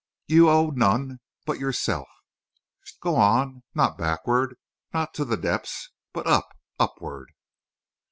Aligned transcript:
You 0.25 0.49
owe 0.49 0.71
none 0.71 1.19
but 1.45 1.59
yourself!... 1.59 2.07
Go 3.01 3.15
on! 3.17 3.61
Not 3.75 3.99
backward—not 3.99 5.13
to 5.13 5.23
the 5.25 5.37
depths—but 5.37 6.25
up—upward!" 6.25 7.33